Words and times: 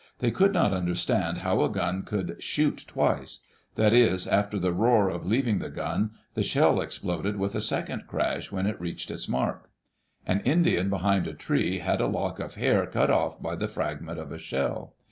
They 0.17 0.31
could 0.31 0.51
not 0.51 0.73
understand 0.73 1.37
how 1.45 1.61
a 1.61 1.69
gun 1.69 2.01
could" 2.01 2.37
shoot 2.41 2.85
twice; 2.87 3.41
that 3.75 3.93
is, 3.93 4.25
after 4.25 4.57
the 4.57 4.73
roar 4.73 5.09
of 5.09 5.27
leaving 5.27 5.59
the 5.59 5.69
gun, 5.69 6.09
the 6.33 6.41
shell 6.41 6.81
exploded 6.81 7.35
with 7.37 7.53
a 7.53 7.61
second 7.61 8.07
crash 8.07 8.51
when 8.51 8.65
it 8.65 8.81
reached 8.81 9.11
its 9.11 9.29
mark. 9.29 9.69
An 10.25 10.39
Indian 10.39 10.89
behind 10.89 11.27
a 11.27 11.35
tree 11.35 11.77
had 11.77 12.01
a 12.01 12.07
lock 12.07 12.39
of 12.39 12.55
hair 12.55 12.87
cut 12.87 13.11
oflF 13.11 13.43
by 13.43 13.55
the 13.55 13.67
fragment 13.67 14.17
of 14.17 14.31
a 14.31 14.39
shell. 14.39 14.95